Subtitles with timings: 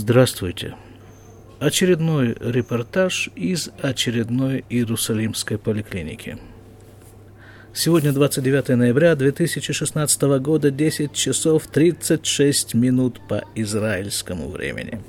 [0.00, 0.76] Здравствуйте.
[1.58, 6.38] Очередной репортаж из очередной Иерусалимской поликлиники.
[7.74, 15.02] Сегодня 29 ноября 2016 года, 10 часов 36 минут по израильскому времени.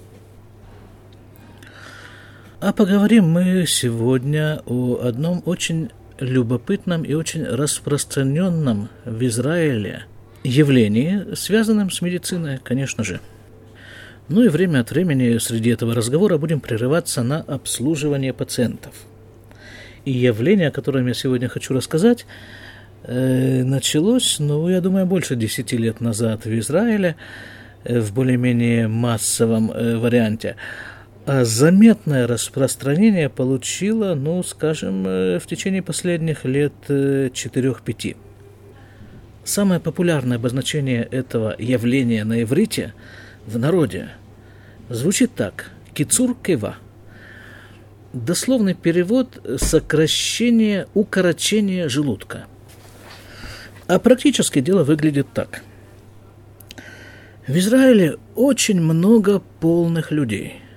[2.60, 10.06] А поговорим мы сегодня о одном очень любопытном и очень распространенном в Израиле
[10.44, 13.20] явлении, связанном с медициной, конечно же.
[14.30, 18.94] Ну и время от времени среди этого разговора будем прерываться на обслуживание пациентов.
[20.06, 22.28] И явление, о котором я сегодня хочу рассказать,
[23.04, 27.16] э, началось, ну, я думаю, больше десяти лет назад в Израиле,
[27.84, 30.58] э, в более-менее массовом э, варианте.
[31.26, 38.16] А заметное распространение получило, ну, скажем, э, в течение последних лет э, 4-5.
[39.44, 42.94] Самое популярное обозначение этого явления на иврите
[43.48, 44.10] в народе
[44.90, 46.78] звучит так– кицур кева.
[48.14, 52.46] Дословный перевод– сокращение, укорочение желудка.
[53.88, 55.64] А практически дело выглядит так.
[57.48, 60.62] В Израиле очень много полных людей–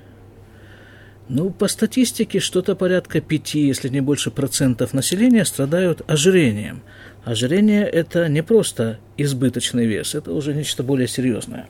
[1.35, 6.83] ну, по статистике, что-то порядка 5, если не больше процентов населения страдают ожирением.
[7.25, 11.69] Ожирение– это не просто избыточный вес, это уже нечто более серьезное.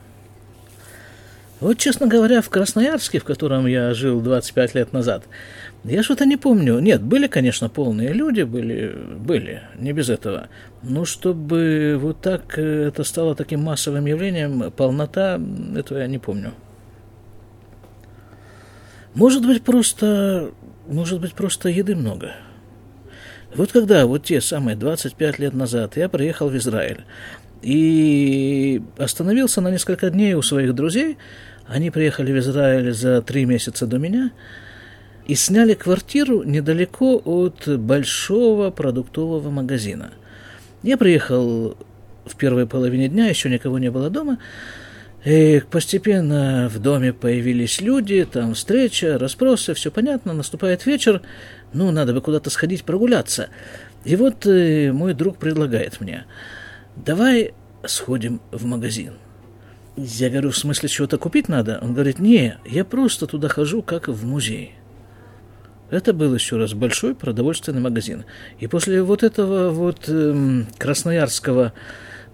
[1.63, 5.23] Вот, честно говоря, в Красноярске, в котором я жил 25 лет назад,
[5.85, 6.77] я что-то не помню.
[6.79, 10.49] Нет, были, конечно, полные люди, были, были, не без этого.
[10.81, 15.39] Но чтобы вот так э, это стало таким массовым явлением, полнота,
[15.73, 16.51] этого я не помню.
[19.15, 20.51] Может быть, просто,
[20.89, 22.33] может быть, просто еды много.
[23.55, 27.05] Вот когда, вот те самые 25 лет назад, я приехал в Израиль
[27.63, 31.17] и остановился на несколько дней у своих друзей.
[31.67, 34.31] Они приехали в Израиль за три месяца до меня
[35.25, 40.11] и сняли квартиру недалеко от большого продуктового магазина.
[40.81, 41.77] Я приехал
[42.25, 44.39] в первой половине дня, еще никого не было дома,
[45.23, 51.21] и постепенно в доме появились люди, там встреча, расспросы, все понятно, наступает вечер,
[51.71, 53.47] ну, надо бы куда-то сходить прогуляться.
[54.03, 56.25] И вот э, мой друг предлагает мне,
[56.97, 57.53] давай
[57.85, 59.13] сходим в магазин.
[59.95, 61.79] Я говорю, в смысле, чего-то купить надо?
[61.81, 64.75] Он говорит, не, я просто туда хожу, как в музей.
[65.91, 68.25] Это был еще раз большой продовольственный магазин.
[68.59, 71.73] И после вот этого вот эм, красноярского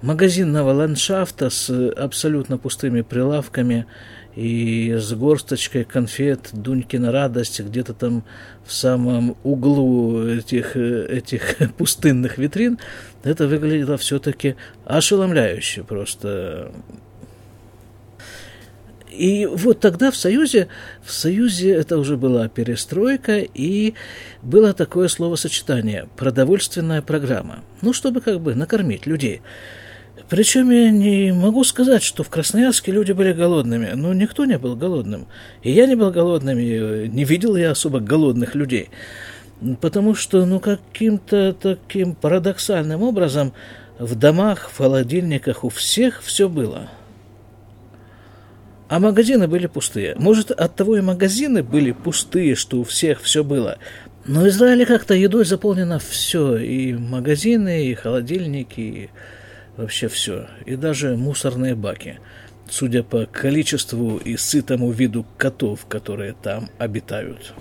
[0.02, 3.86] магазинного ландшафта с абсолютно пустыми прилавками
[4.34, 8.24] и с горсточкой конфет Дунькина радость где-то там
[8.66, 12.80] в самом углу этих, этих пустынных витрин,
[13.24, 14.56] это выглядело все-таки
[14.86, 16.72] ошеломляюще просто.
[19.10, 20.68] И вот тогда в Союзе,
[21.04, 23.96] в Союзе это уже была перестройка, и
[24.44, 27.64] было такое словосочетание– продовольственная программа.
[27.82, 29.42] Ну, чтобы как бы накормить людей.
[30.30, 33.92] Причем я не могу сказать, что в Красноярске люди были голодными.
[33.96, 35.26] Ну, никто не был голодным.
[35.64, 38.90] И я не был голодным, и не видел я особо голодных людей.
[39.82, 43.54] Потому что, ну, каким-то таким парадоксальным образом
[43.98, 46.90] в домах, в холодильниках у всех все было.
[48.90, 50.16] А магазины были пустые.
[50.18, 53.78] Может, от того и магазины были пустые, что у всех все было.
[54.26, 56.58] Но Израиле как-то едой заполнено все.
[56.58, 59.10] И магазины, и холодильники, и
[59.78, 62.20] вообще все, и даже мусорные баки,
[62.68, 67.54] судя по количеству и сытому виду котов, которые там обитают.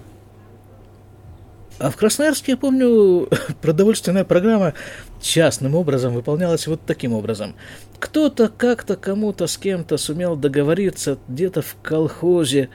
[1.78, 3.28] А в Красноярске, я помню,
[3.62, 4.74] продовольственная программа
[5.20, 7.54] частным образом выполнялась вот таким образом.
[7.98, 12.68] Кто-то как-то кому-то с кем-то сумел договориться где-то в колхозе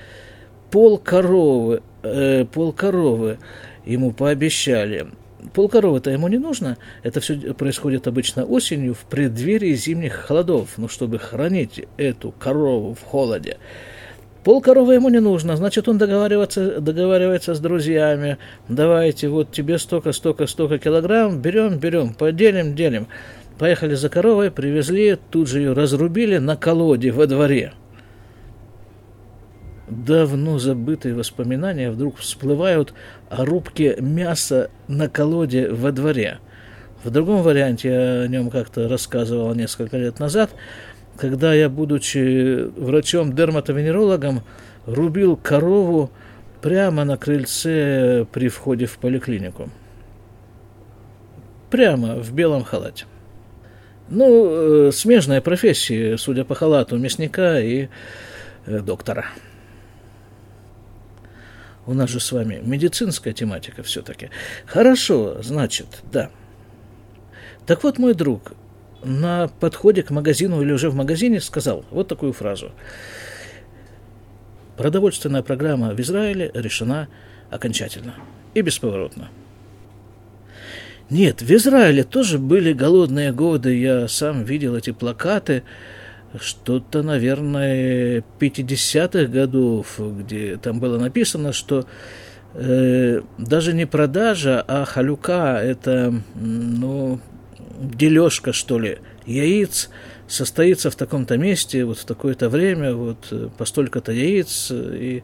[0.72, 3.40] пол коровы, э, пол коровы
[3.86, 5.08] ему пообещали
[5.54, 6.78] полкоровы-то ему не нужно.
[7.04, 13.02] Это все происходит обычно осенью, в преддверии зимних холодов, ну, чтобы хранить эту корову в
[13.02, 13.58] холоде.
[14.44, 18.38] Полкоровы ему не нужно, значит, он договаривается, договаривается с друзьями.
[18.68, 23.08] Давайте, вот тебе столько, столько, столько килограмм, берем, берем, поделим, делим.
[23.58, 27.74] Поехали за коровой, привезли, тут же ее разрубили на колоде во дворе–
[29.94, 32.94] давно забытые воспоминания вдруг всплывают
[33.30, 36.40] о рубке мяса на колоде во дворе.
[37.04, 40.52] В другом варианте я о нем как-то рассказывал несколько лет назад,
[41.18, 44.44] когда я, будучи врачом-дерматовенерологом,
[44.86, 46.12] рубил корову
[46.62, 49.70] прямо на крыльце при входе в поликлинику.
[51.70, 53.06] Прямо в белом халате.
[54.10, 57.88] Ну, э, смежная профессия, судя по халату, мясника и
[58.66, 59.26] э, доктора.
[61.86, 64.30] У нас же с вами медицинская тематика все-таки.
[64.66, 66.30] Хорошо, значит, да.
[67.66, 68.54] Так вот, мой друг
[69.04, 72.72] на подходе к магазину или уже в магазине сказал вот такую фразу.
[74.78, 77.08] Продовольственная программа в Израиле решена
[77.52, 78.16] окончательно
[78.54, 79.30] и бесповоротно.
[81.10, 85.64] Нет, в Израиле тоже были голодные годы, я сам видел эти плакаты,
[86.40, 91.86] что-то, наверное, 50-х годов, где там было написано, что
[92.56, 97.20] э, даже не продажа, а халюка– это, ну,
[97.80, 99.90] дележка, что ли, яиц
[100.28, 105.24] состоится в таком-то месте, вот в такое-то время, вот э, по столько-то яиц, и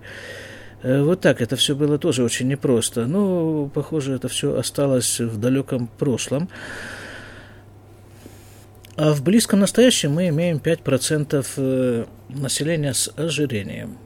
[0.83, 3.05] э, вот так это все было тоже очень непросто.
[3.05, 6.49] Но, похоже, это все осталось в далеком прошлом.
[8.95, 13.97] А в близком настоящем мы имеем 5% э, населения с ожирением.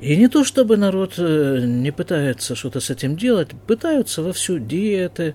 [0.00, 5.34] И не то, чтобы народ не пытается что-то с этим делать, пытаются вовсю диеты,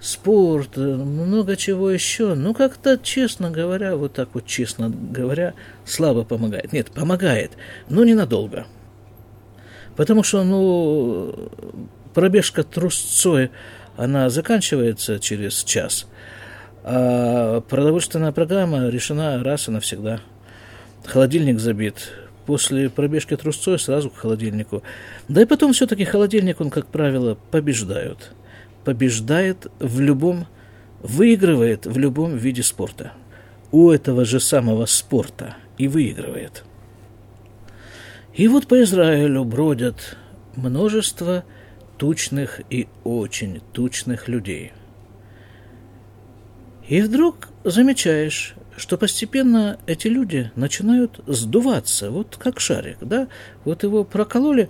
[0.00, 2.34] спорт, э, много чего еще.
[2.34, 5.54] Но как-то, честно говоря, вот так вот честно говоря,
[5.84, 6.72] слабо помогает.
[6.72, 7.52] Нет, помогает,
[7.88, 8.66] но ненадолго.
[9.96, 11.50] Потому что, ну,
[12.14, 13.50] пробежка трусцой,
[13.96, 16.06] она заканчивается через час–
[16.88, 20.20] а продовольственная программа решена раз и навсегда.
[21.04, 22.12] Холодильник забит.
[22.46, 24.84] После пробежки трусцой сразу к холодильнику.
[25.26, 28.30] Да и потом все-таки холодильник, он, как правило, побеждает.
[28.86, 30.46] Побеждает в любом,
[31.02, 33.12] выигрывает в любом виде спорта.
[33.70, 36.64] У этого же самого спорта и выигрывает.
[38.32, 40.16] И вот по Израилю бродят
[40.54, 41.44] множество
[41.98, 44.72] тучных и очень тучных людей–
[46.88, 53.28] и вдруг замечаешь, что постепенно эти люди начинают сдуваться, вот как шарик, да?
[53.64, 54.68] Вот его прокололи,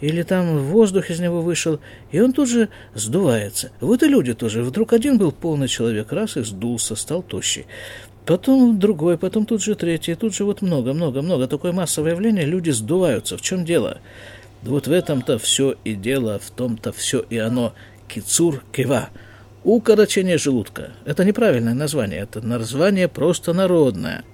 [0.00, 1.80] или там воздух из него вышел,
[2.10, 3.70] и он тут же сдувается.
[3.80, 4.62] Вот и люди тоже.
[4.62, 7.66] Вдруг один был полный человек, раз и сдулся, стал тощий.
[8.24, 11.48] Потом другой, потом тут же третий, тут же вот много-много-много.
[11.48, 13.36] Такое массовое явление, люди сдуваются.
[13.36, 13.98] В чем дело?
[14.62, 17.72] Вот в этом-то все и дело, в том-то все и оно.
[18.08, 19.08] Кицур кива–
[19.64, 20.92] Укорочение желудка.
[21.04, 24.24] Это неправильное название, это название просто народное.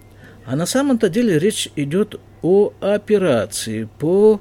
[0.45, 4.41] А на самом-то деле речь идет о операции по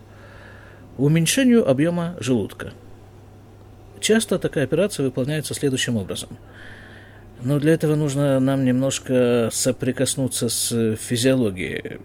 [0.98, 2.74] уменьшению объема желудка.
[4.00, 6.30] Часто такая операция выполняется следующим образом.
[7.42, 12.00] Но для этого нужно нам немножко соприкоснуться с физиологией.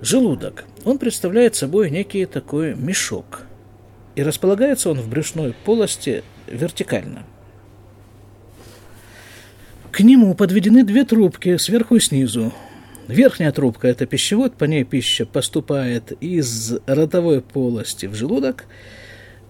[0.00, 0.64] Желудок.
[0.84, 3.42] Он представляет собой некий такой мешок.
[4.14, 7.24] И располагается он в брюшной полости вертикально–
[9.96, 12.52] к нему подведены две трубки сверху и снизу.
[13.08, 18.64] Верхняя трубка– это пищевод, по ней пища поступает из ротовой полости в желудок.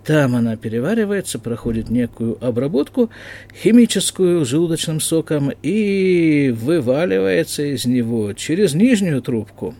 [0.04, 3.10] Там она переваривается, проходит некую обработку
[3.54, 9.74] химическую желудочным соком и вываливается из него через нижнюю трубку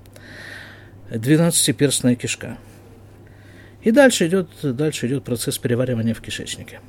[1.10, 2.58] двенадцатиперстная кишка.
[3.82, 6.80] И дальше идет, дальше идет процесс переваривания в кишечнике.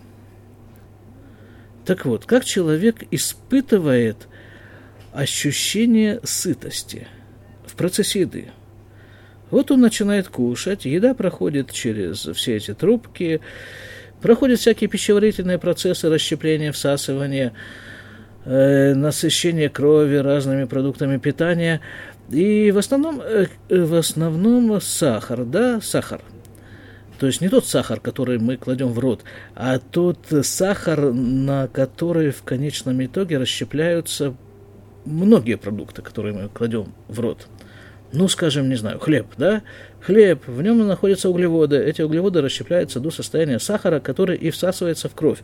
[1.85, 4.27] Так вот, как человек испытывает
[5.17, 7.07] ощущение сытости
[7.65, 8.49] в процессе еды?
[9.49, 13.41] Вот он начинает кушать, еда проходит через все эти трубки,
[14.21, 17.53] проходят всякие пищеварительные процессы расщепления, всасывания,
[18.45, 21.81] э, насыщения крови разными продуктами питания.
[22.29, 26.21] И в основном, э, в основном сахар, да, сахар–
[27.19, 29.23] то есть не тот сахар, который мы кладем в рот,
[29.55, 34.35] а тот сахар, на который в конечном итоге расщепляются
[35.07, 37.47] многие продукты, которые мы кладем в рот.
[38.13, 39.63] Ну, скажем, не знаю, хлеб, да?
[39.99, 41.77] Хлеб, в нем находятся углеводы.
[41.77, 45.39] Эти углеводы расщепляются до состояния сахара, который и всасывается в кровь.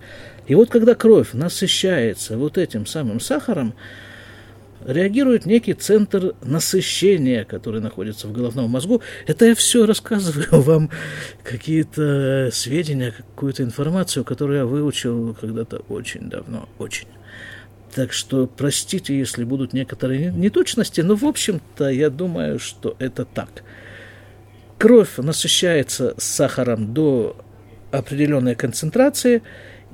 [0.48, 3.74] И вот когда кровь насыщается вот этим самым сахаром,
[4.86, 9.02] реагирует некий центр насыщения, который находится в головном мозгу.
[9.28, 10.90] Это я все рассказываю вам
[11.44, 17.08] какие-то сведения, какую-то информацию, которую я выучил когда-то очень давно, очень.
[17.96, 23.64] Так что простите, если будут некоторые неточности, но в общем-то я думаю, что это так.
[24.80, 27.38] Кровь насыщается сахаром до
[27.92, 29.44] определенной концентрации,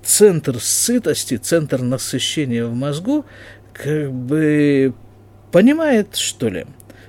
[0.01, 3.25] центр сытости, центр насыщения в мозгу
[3.73, 4.93] как бы
[5.51, 6.65] понимает, что ли,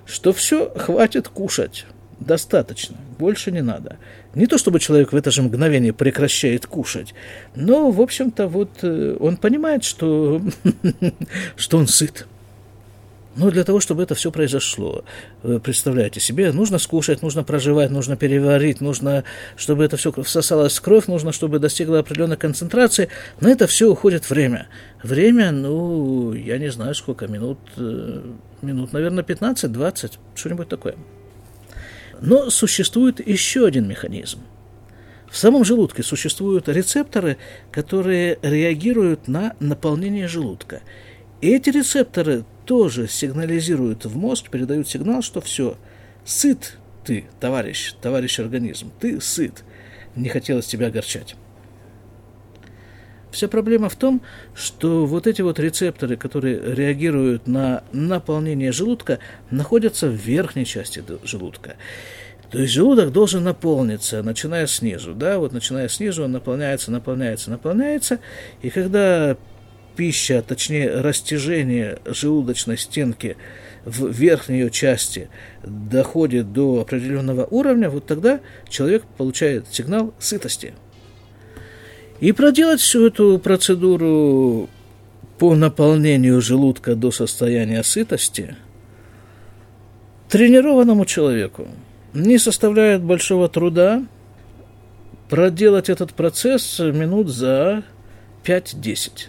[0.06, 1.86] что все хватит кушать,
[2.18, 3.96] достаточно, больше не надо.
[4.34, 7.14] Не то чтобы человек в это же мгновение прекращает кушать,
[7.56, 10.40] но, в общем-то, вот э, он понимает, что,
[11.56, 12.26] что он сыт.
[13.36, 15.04] Но для того, чтобы это все произошло,
[15.42, 19.22] представляете себе, нужно скушать, нужно проживать, нужно переварить, нужно,
[19.56, 23.08] чтобы это все всосалось в кровь, нужно, чтобы достигло определенной концентрации.
[23.40, 24.66] На это все уходит время.
[25.02, 28.20] Время, ну, я не знаю, сколько минут, э,
[28.62, 30.96] минут, наверное, 15-20, что-нибудь такое.
[32.20, 34.40] Но существует еще один механизм.
[35.30, 37.38] В самом желудке существуют рецепторы,
[37.70, 40.82] которые реагируют на наполнение желудка.
[41.40, 45.76] И эти рецепторы тоже сигнализируют в мозг, передают сигнал, что все,
[46.24, 49.64] сыт ты, товарищ, товарищ организм, ты сыт,
[50.16, 51.36] не хотелось тебя огорчать.
[53.30, 54.22] Вся проблема в том,
[54.54, 59.18] что вот эти вот рецепторы, которые реагируют на наполнение желудка,
[59.50, 61.76] находятся в верхней части желудка.
[62.50, 68.18] То есть желудок должен наполниться, начиная снизу, да, вот начиная снизу он наполняется, наполняется, наполняется,
[68.60, 69.36] и когда
[69.94, 73.36] пища, точнее растяжение желудочной стенки
[73.84, 75.28] в верхней ее части
[75.62, 80.74] доходит до определенного уровня, вот тогда человек получает сигнал сытости.
[82.20, 84.68] И проделать всю эту процедуру
[85.38, 88.56] по наполнению желудка до состояния сытости
[90.28, 91.66] тренированному человеку
[92.12, 94.04] не составляет большого труда
[95.30, 97.84] проделать этот процесс минут за
[98.44, 99.28] 5-10.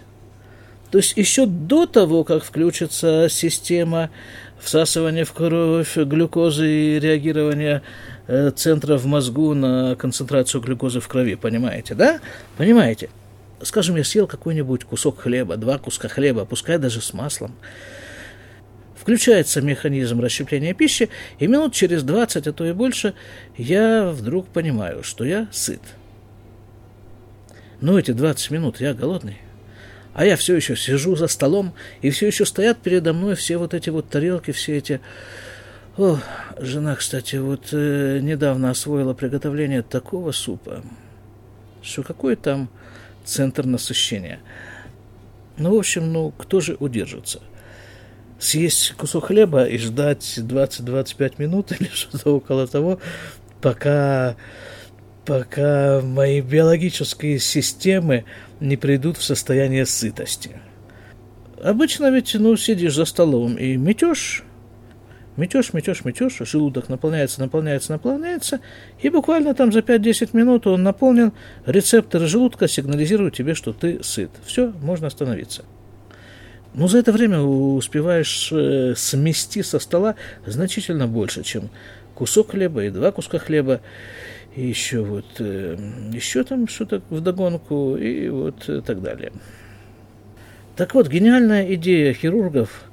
[0.91, 4.09] То есть еще до того, как включится система
[4.59, 7.83] всасывания в кровь глюкозы и реагирования
[8.55, 12.19] центра в мозгу на концентрацию глюкозы в крови, понимаете, да?
[12.57, 13.09] Понимаете?
[13.61, 17.55] Скажем, я съел какой-нибудь кусок хлеба, два куска хлеба, пускай даже с маслом.
[18.95, 21.09] Включается механизм расщепления пищи,
[21.39, 23.13] и минут через 20, а то и больше,
[23.57, 25.81] я вдруг понимаю, что я сыт.
[27.81, 29.39] Ну, эти 20 минут я голодный.
[30.13, 33.73] А я все еще сижу за столом, и все еще стоят передо мной все вот
[33.73, 35.01] эти вот тарелки, все эти...
[35.97, 36.17] О,
[36.57, 40.81] жена, кстати, вот э, недавно освоила приготовление такого супа,
[41.81, 42.69] что какой там
[43.25, 44.39] центр насыщения.
[45.57, 47.41] Ну, в общем, ну, кто же удержится?
[48.41, 52.99] съесть кусок хлеба и ждать 20-25 минут или что-то около того,
[53.61, 54.35] пока,
[55.25, 58.25] пока мои биологические системы
[58.59, 60.59] не придут в состояние сытости.
[61.63, 64.43] Обычно ведь, ну, сидишь за столом и метешь,
[65.37, 68.59] метешь, метешь, метешь, желудок наполняется, наполняется, наполняется,
[69.01, 71.33] и буквально там за 5-10 минут он наполнен,
[71.65, 74.31] рецепторы желудка сигнализируют тебе, что ты сыт.
[74.45, 75.63] Все, можно остановиться.
[76.73, 81.69] Но за это время успеваешь э, смести со стола значительно больше, чем
[82.15, 83.81] кусок хлеба и два куска хлеба,
[84.55, 85.77] и еще вот, э,
[86.13, 89.33] еще там что-то вдогонку, и вот э, так далее.
[90.77, 92.85] Так вот, гениальная идея хирургов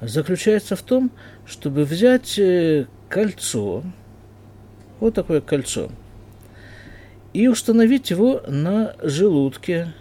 [0.00, 1.10] заключается в том,
[1.46, 2.38] чтобы взять
[3.08, 3.82] кольцо,
[5.00, 5.90] вот такое кольцо,
[7.32, 9.94] и установить его на желудке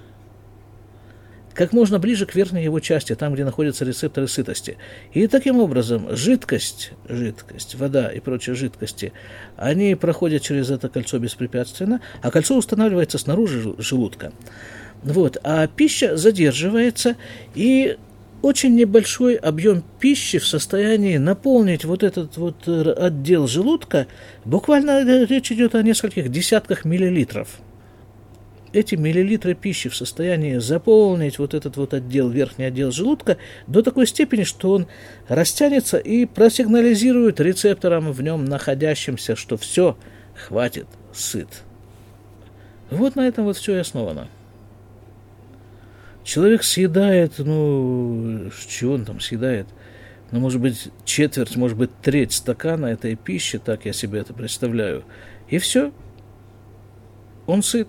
[1.57, 4.77] как можно ближе к верхней его части, там, где находятся рецепторы сытости.
[5.11, 9.11] И таким образом жидкость, жидкость, вода и прочие жидкости,
[9.55, 14.33] они проходят через это кольцо беспрепятственно, а кольцо устанавливается снаружи желудка.
[15.01, 17.15] Вот, а пища задерживается,
[17.55, 17.97] и
[18.47, 24.07] очень небольшой объем пищи в состоянии наполнить вот этот вот отдел желудка,
[24.45, 27.59] буквально речь идет о нескольких десятках миллилитров–
[28.73, 34.07] эти миллилитры пищи в состоянии заполнить вот этот вот отдел, верхний отдел желудка до такой
[34.07, 34.87] степени, что он
[35.27, 39.97] растянется и просигнализирует рецепторам в нем находящимся, что все,
[40.35, 41.47] хватит, сыт.
[42.89, 44.27] Вот на этом вот все и основано.
[46.27, 49.65] Человек съедает, ну, чего он там съедает?
[50.31, 55.05] Ну, может быть, четверть, может быть, треть стакана этой пищи, так я себе это представляю.
[55.47, 55.93] И все.
[57.45, 57.87] Он сыт.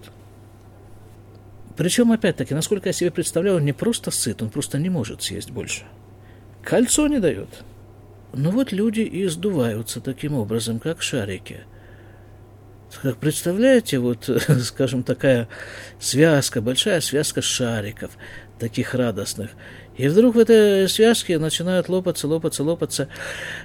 [1.76, 5.50] Причем, опять-таки, насколько я себе представляю, он не просто сыт, он просто не может съесть
[5.50, 5.82] больше.
[6.62, 7.64] Кольцо не дает.
[8.32, 11.62] Но вот люди и сдуваются таким образом, как шарики.
[13.02, 14.28] Как представляете, вот,
[14.62, 15.48] скажем, такая
[16.00, 18.10] связка, большая связка шариков,
[18.58, 19.50] таких радостных.
[19.96, 23.08] И вдруг в этой связке начинают лопаться, лопаться, лопаться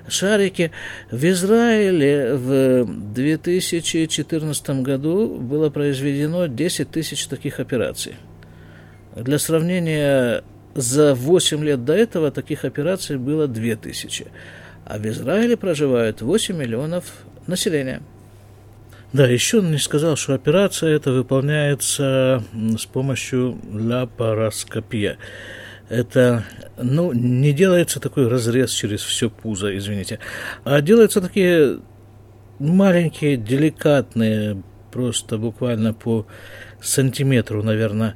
[0.08, 0.72] шарики.
[1.12, 8.16] В Израиле в 2014 году было произведено 10 тысяч таких операций.
[9.16, 14.28] Для сравнения, за 8 лет до этого таких операций было 2 тысячи.
[14.86, 17.06] А в Израиле проживают 8 миллионов
[17.46, 18.02] населения.
[19.14, 22.44] Да, еще он не сказал, что операция эта выполняется
[22.80, 25.18] с помощью лапароскопии.
[25.88, 26.44] это,
[26.82, 30.18] ну, не делается такой разрез через все пузо, извините,
[30.64, 31.80] а делаются такие
[32.58, 36.26] маленькие, деликатные, просто буквально по
[36.82, 38.16] сантиметру, наверное,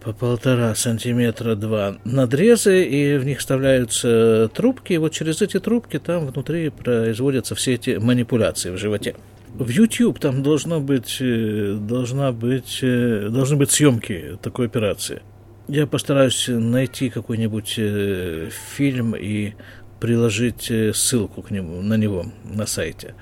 [0.00, 5.98] по полтора сантиметра два надрезы, и в них вставляются трубки, и вот через эти трубки
[5.98, 9.16] там внутри производятся все эти манипуляции в животе.
[9.54, 15.22] В YouTube там должно быть, э, должна быть, э, должны быть съемки такой операции.
[15.68, 19.54] Я постараюсь найти какой-нибудь э, фильм и
[20.00, 23.14] приложить ссылку к нему, на него на сайте.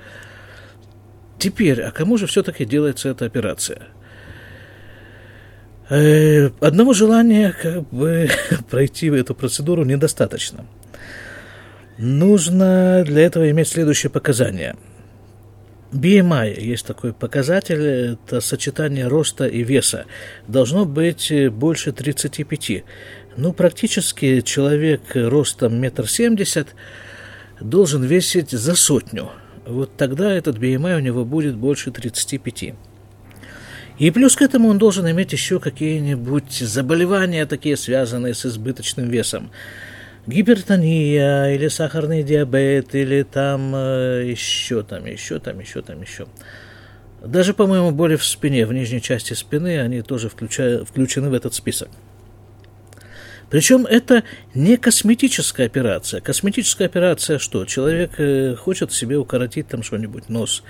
[1.39, 3.87] Теперь, а кому же все-таки делается эта операция?
[5.89, 8.29] Одного желания как бы
[8.69, 10.65] пройти эту процедуру недостаточно.
[11.97, 14.75] Нужно для этого иметь следующие показания–
[15.91, 20.05] BMI есть такой показатель, это сочетание роста и веса.
[20.47, 22.83] Должно быть больше 35.
[23.37, 26.75] Ну, практически человек ростом метр семьдесят
[27.61, 29.29] должен весить за сотню.
[29.65, 32.73] Вот тогда этот BMI у него будет больше 35.
[33.97, 39.51] И плюс к этому он должен иметь еще какие-нибудь заболевания, такие связанные с избыточным весом
[40.27, 46.27] гипертония или сахарный диабет или там э, еще там, еще там, еще там, еще.
[47.23, 51.53] Даже, по-моему, боли в спине, в нижней части спины, они тоже включая, включены в этот
[51.53, 51.89] список.
[53.49, 56.19] Причем это не косметическая операция.
[56.19, 57.65] Косметическая операция что?
[57.65, 60.63] Человек э, хочет себе укоротить там что-нибудь, нос,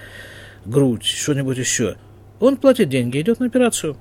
[0.65, 1.95] грудь, что-нибудь еще.
[2.39, 3.97] Он платит деньги, идет на операцию.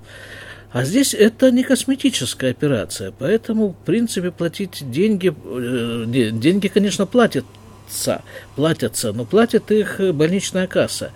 [0.77, 8.23] А здесь это не косметическая операция, поэтому, в принципе, платить деньги, э, деньги, конечно, платятся,
[8.57, 11.13] платятся, но платит их больничная касса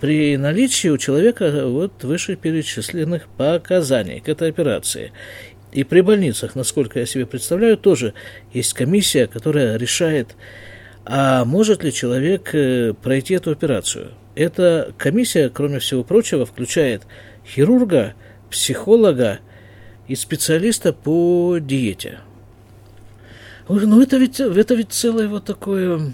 [0.00, 5.12] при наличии у человека вот вышеперечисленных показаний к этой операции.
[5.72, 8.12] И при больницах, насколько я себе представляю, тоже
[8.52, 10.36] есть комиссия, которая решает,
[11.06, 14.10] а может ли человек э, пройти эту операцию.
[14.34, 17.04] Эта комиссия, кроме всего прочего, включает
[17.46, 18.14] хирурга,
[18.50, 19.40] психолога
[20.08, 22.18] и специалиста по диете.
[23.68, 26.12] Ну, это ведь, это ведь целое вот такое,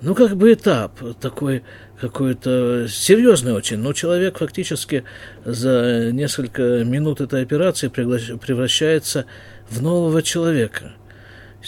[0.00, 1.64] ну, как бы этап такой,
[2.00, 5.02] какой-то серьезный очень, но человек фактически
[5.44, 9.26] за несколько минут этой операции превращается
[9.68, 10.92] в нового человека.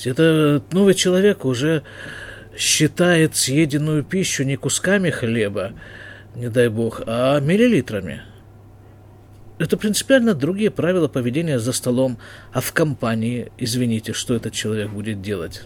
[0.04, 1.82] Этот новый человек уже
[2.56, 5.72] считает съеденную пищу не кусками хлеба,
[6.36, 8.22] не дай бог, а миллилитрами–
[9.60, 12.16] это принципиально другие правила поведения за столом,
[12.52, 15.64] а в компании, извините, что этот человек будет делать.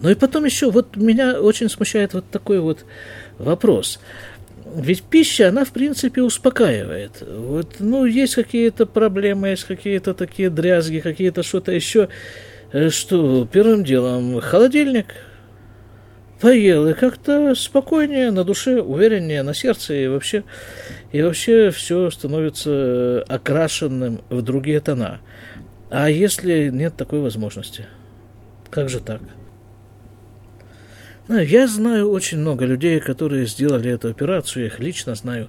[0.00, 2.84] Ну и потом еще, вот меня очень смущает вот такой вот
[3.38, 4.00] вопрос.
[4.74, 7.22] Ведь пища, она, в принципе, успокаивает.
[7.22, 12.08] Вот, ну, есть какие-то проблемы, есть какие-то такие дрязги, какие-то что-то еще.
[12.72, 15.14] Э, что, первым делом, холодильник–
[16.40, 20.44] поел, и как-то спокойнее на душе, увереннее на сердце, и вообще,
[21.12, 25.20] и вообще все становится окрашенным в другие тона.
[25.90, 27.86] А если нет такой возможности?
[28.70, 29.20] Как же так?
[31.28, 35.48] Ну, я знаю очень много людей, которые сделали эту операцию, я их лично знаю.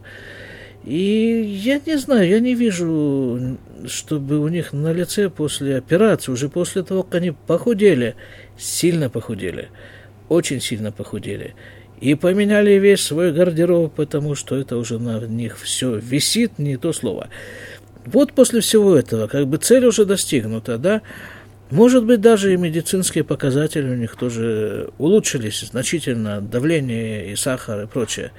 [0.84, 6.50] И я не знаю, я не вижу, чтобы у них на лице после операции, уже
[6.50, 8.16] после того, как они похудели,
[8.58, 9.70] сильно похудели,
[10.32, 11.56] очень сильно похудели.
[12.00, 16.94] И поменяли весь свой гардероб, потому что это уже на них все висит, не то
[16.94, 17.28] слово.
[18.06, 21.02] Вот после всего этого, как бы цель уже достигнута, да,
[21.70, 27.88] может быть, даже и медицинские показатели у них тоже улучшились значительно, давление и сахар и
[27.88, 28.32] прочее.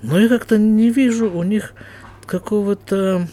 [0.00, 1.74] Но я как-то не вижу у них
[2.24, 3.28] какого-то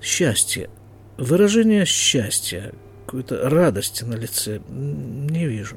[0.00, 0.70] счастья,
[1.18, 2.72] выражения счастья,
[3.04, 5.76] какой-то радости на лице не вижу.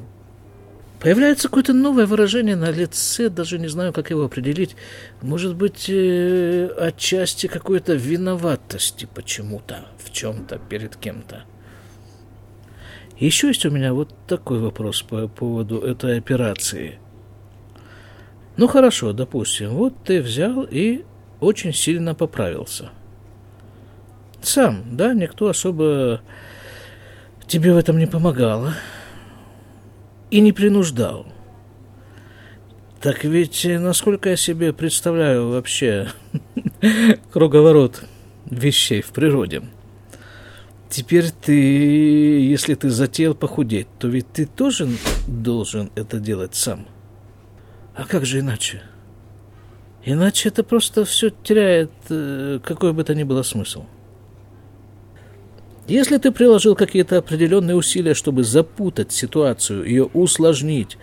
[1.05, 4.75] Появляется какое-то новое выражение на лице, даже не знаю, как его определить.
[5.21, 11.43] Может быть, э, отчасти какой-то виноватости почему-то, в чем-то, перед кем-то.
[13.19, 16.97] Еще есть у меня вот такой вопрос по поводу этой операции.
[18.57, 21.03] Ну хорошо, допустим, вот ты взял и
[21.39, 22.89] очень сильно поправился.
[24.41, 26.21] Сам, да, никто особо
[27.45, 28.69] тебе в этом не помогал
[30.31, 31.25] и не принуждал.
[33.01, 36.09] Так ведь, э, насколько я себе представляю вообще
[37.31, 38.03] круговорот
[38.45, 39.61] вещей в природе,
[40.89, 44.89] теперь ты, если ты затеял похудеть, то ведь ты тоже
[45.27, 46.87] должен это делать сам.
[47.95, 48.81] А как же иначе?
[50.03, 53.85] Иначе это просто все теряет, э, какой бы то ни было смысл.
[55.87, 60.97] Если ты приложил какие-то определенные усилия, чтобы запутать ситуацию, ее усложнить,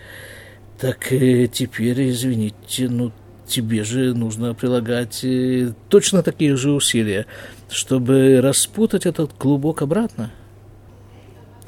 [0.77, 3.13] так э, теперь, извините, ну,
[3.47, 7.27] тебе же нужно прилагать э, точно такие же усилия,
[7.69, 10.31] чтобы распутать этот клубок обратно.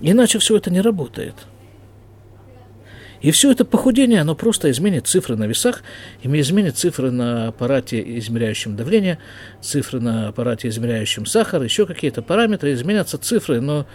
[0.01, 1.35] Иначе все это не работает.
[3.25, 5.81] И все это похудение, оно просто изменит цифры на весах,
[6.21, 9.17] изменит цифры на аппарате, измеряющем давление,
[9.61, 13.87] цифры на аппарате, измеряющем сахар, еще какие-то параметры, изменятся цифры, но,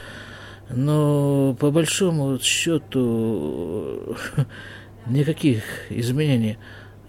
[0.68, 4.16] но по большому счету
[5.06, 6.58] никаких изменений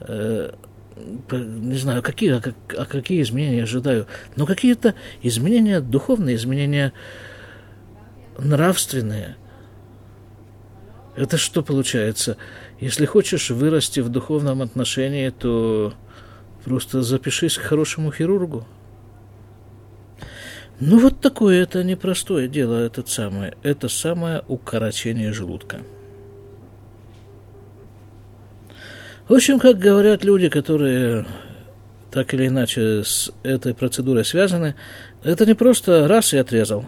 [0.02, 0.52] э,
[1.32, 2.42] не знаю, какие, а,
[2.78, 4.06] а какие изменения ожидаю,
[4.36, 6.94] но какие-то изменения духовные, изменения
[8.38, 9.38] нравственные.
[11.16, 12.38] Это что получается?
[12.80, 15.94] Если хочешь вырасти в духовном отношении, то
[16.64, 18.66] просто запишись к хорошему хирургу.
[20.80, 25.82] Ну вот такое это непростое дело, это самое, это самое укорочение желудка.
[29.28, 31.26] В общем, как говорят люди, которые
[32.10, 34.76] так или иначе с этой процедурой связаны,
[35.24, 36.86] это не просто раз и отрезал.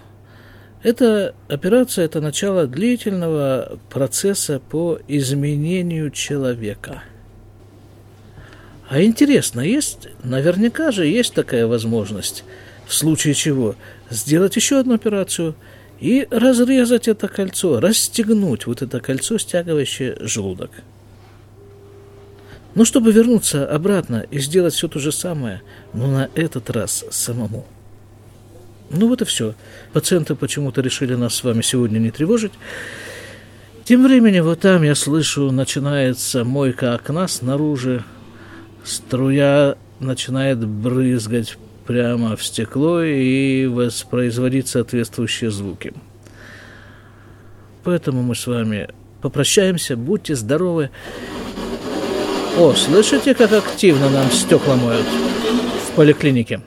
[0.84, 7.04] Эта операция– это начало длительного процесса по изменению человека.
[8.89, 12.43] А интересно, есть, наверняка же есть такая возможность,
[12.86, 13.76] в случае чего,
[14.10, 15.56] сделать еще одну операцию
[16.02, 20.72] и разрезать это кольцо, расстегнуть вот это кольцо, стягивающее желудок–
[22.76, 25.62] ну, чтобы вернуться обратно и сделать все то же самое,
[25.93, 27.65] но на этот раз самому.
[28.89, 29.56] Ну вот и все.
[29.91, 32.54] Пациенты почему-то решили нас с вами сегодня не тревожить.
[33.86, 38.04] Тем временем вот там я слышу, начинается мойка окна снаружи.
[38.84, 45.93] Струя начинает брызгать прямо в стекло и воспроизводить соответствующие звуки.
[47.84, 48.89] Поэтому мы с вами
[49.22, 49.98] попрощаемся.
[49.98, 50.89] Будьте здоровы.
[52.58, 55.06] О, слышите, как активно нам стекла моют
[55.88, 56.62] в поликлинике?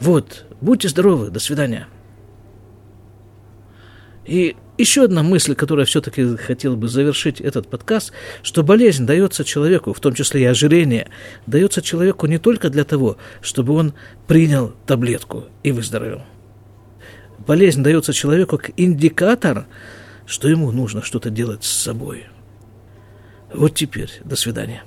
[0.00, 1.86] Вот, будьте здоровы, до свидания.
[4.24, 9.92] И еще одна мысль, которая все-таки хотел бы завершить этот подкаст, что болезнь дается человеку,
[9.92, 11.08] в том числе и ожирение,
[11.46, 13.94] дается человеку не только для того, чтобы он
[14.26, 16.22] принял таблетку и выздоровел.
[17.46, 19.66] Болезнь дается человеку как индикатор,
[20.26, 22.26] что ему нужно что-то делать с собой.
[23.52, 24.10] Вот теперь.
[24.24, 24.82] До свидания.